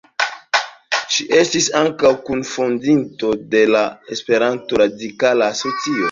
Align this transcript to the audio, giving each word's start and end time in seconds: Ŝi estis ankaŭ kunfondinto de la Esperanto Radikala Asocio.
Ŝi 1.15 1.25
estis 1.39 1.65
ankaŭ 1.79 2.13
kunfondinto 2.29 3.29
de 3.51 3.61
la 3.73 3.83
Esperanto 4.17 4.79
Radikala 4.83 5.51
Asocio. 5.57 5.99